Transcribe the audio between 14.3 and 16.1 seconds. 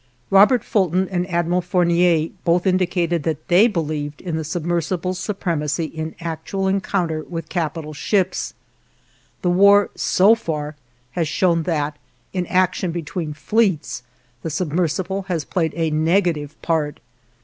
the submersible has played a